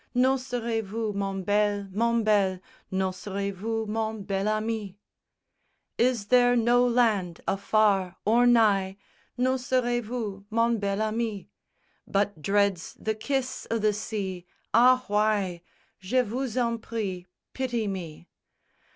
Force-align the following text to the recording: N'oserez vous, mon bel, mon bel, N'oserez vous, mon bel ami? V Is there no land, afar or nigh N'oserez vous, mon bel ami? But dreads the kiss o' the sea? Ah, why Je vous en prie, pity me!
N'oserez 0.15 0.83
vous, 0.83 1.13
mon 1.13 1.43
bel, 1.43 1.87
mon 1.91 2.23
bel, 2.23 2.59
N'oserez 2.91 3.53
vous, 3.53 3.85
mon 3.85 4.15
bel 4.23 4.47
ami? 4.47 4.97
V 5.99 6.03
Is 6.05 6.25
there 6.25 6.55
no 6.55 6.87
land, 6.87 7.41
afar 7.47 8.15
or 8.25 8.47
nigh 8.47 8.97
N'oserez 9.37 10.01
vous, 10.01 10.43
mon 10.49 10.79
bel 10.79 11.03
ami? 11.03 11.51
But 12.07 12.41
dreads 12.41 12.95
the 12.99 13.13
kiss 13.13 13.67
o' 13.69 13.77
the 13.77 13.93
sea? 13.93 14.47
Ah, 14.73 15.03
why 15.05 15.61
Je 15.99 16.23
vous 16.23 16.57
en 16.57 16.79
prie, 16.79 17.27
pity 17.53 17.85
me! 17.87 18.27